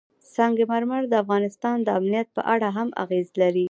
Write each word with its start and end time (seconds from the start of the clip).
سنگ 0.35 0.57
مرمر 0.71 1.03
د 1.09 1.13
افغانستان 1.23 1.77
د 1.83 1.87
امنیت 1.99 2.27
په 2.37 2.41
اړه 2.53 2.67
هم 2.77 2.89
اغېز 3.03 3.27
لري. 3.41 3.59